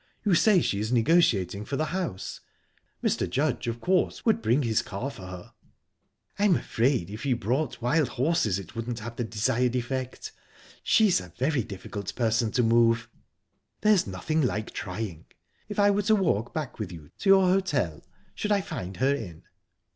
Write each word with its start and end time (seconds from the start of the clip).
You 0.25 0.33
say 0.33 0.61
she 0.61 0.79
is 0.79 0.91
negotiating 0.91 1.63
for 1.65 1.75
the 1.77 1.85
house. 1.93 2.39
Mr. 3.03 3.29
Judge, 3.29 3.67
of 3.67 3.79
course, 3.79 4.25
would 4.25 4.41
bring 4.41 4.63
his 4.63 4.81
car 4.81 5.11
for 5.11 5.27
her." 5.27 5.53
"I'm 6.39 6.55
afraid 6.55 7.11
if 7.11 7.21
he 7.21 7.33
brought 7.33 7.83
wild 7.83 8.07
horses 8.07 8.57
it 8.57 8.75
wouldn't 8.75 8.97
have 8.97 9.15
the 9.17 9.23
desired 9.23 9.75
effect. 9.75 10.31
She's 10.81 11.21
a 11.21 11.31
very 11.37 11.61
difficult 11.61 12.15
person 12.15 12.49
to 12.53 12.63
move." 12.63 13.09
"There's 13.81 14.07
nothing 14.07 14.41
like 14.41 14.71
trying. 14.71 15.25
If 15.69 15.77
I 15.77 15.91
were 15.91 16.01
to 16.01 16.15
walk 16.15 16.51
back 16.51 16.79
with 16.79 16.91
you 16.91 17.11
to 17.19 17.29
your 17.29 17.47
hotel, 17.49 18.03
should 18.33 18.51
I 18.51 18.61
find 18.61 18.97
her 18.97 19.13
in?" 19.13 19.43